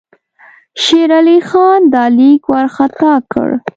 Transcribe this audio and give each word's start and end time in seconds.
شېر 0.83 1.09
علي 1.19 1.37
خان 1.47 1.81
دا 1.93 2.03
لیک 2.17 2.43
وارخطا 2.51 3.13
کړ. 3.31 3.49